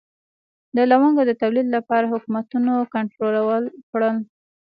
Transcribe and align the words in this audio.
د 0.75 0.77
لونګو 0.91 1.21
د 1.27 1.31
تولید 1.41 1.67
لپاره 1.75 2.11
حکومتونه 2.13 2.71
کنټرول 2.95 3.63
کړل. 3.91 4.15